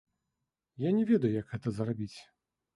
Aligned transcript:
Я 0.87 0.95
не 1.01 1.05
ведаю, 1.11 1.33
як 1.35 1.47
гэта 1.53 1.77
зрабіць. 1.83 2.13